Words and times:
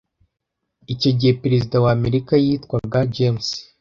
Icyo 0.93 1.09
gihe 1.17 1.33
perezida 1.41 1.75
wa 1.83 1.91
Amerika 1.97 2.33
yitwaga 2.45 2.99
James 3.15 3.47